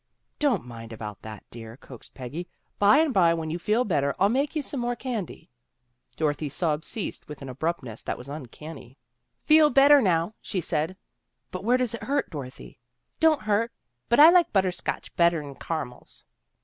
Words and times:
"Don't 0.49 0.65
mind 0.65 0.91
about 0.91 1.21
that, 1.21 1.43
dear," 1.51 1.77
coaxed 1.77 2.15
Peggy." 2.15 2.47
By 2.79 2.97
and 2.97 3.13
by, 3.13 3.35
when 3.35 3.51
you 3.51 3.59
feel 3.59 3.83
better, 3.85 4.15
I'll 4.19 4.29
make 4.29 4.55
you 4.55 4.63
some 4.63 4.79
more 4.79 4.95
candy." 4.95 5.51
Dorothy's 6.17 6.55
sobs 6.55 6.87
ceased 6.87 7.27
with 7.27 7.43
an 7.43 7.49
abruptness 7.49 8.01
that 8.01 8.17
was 8.17 8.27
uncanny." 8.27 8.97
Feel 9.45 9.69
better 9.69 10.01
now," 10.01 10.33
she 10.41 10.59
said." 10.59 10.97
But 11.51 11.63
where 11.63 11.77
does 11.77 11.93
it 11.93 12.01
hurt, 12.05 12.31
Dorothy? 12.31 12.79
""Don't 13.19 13.43
hurt. 13.43 13.71
But 14.09 14.19
I 14.19 14.31
like 14.31 14.51
butter 14.51 14.71
scotch 14.71 15.15
better'n 15.17 15.53
car'mels." 15.53 16.23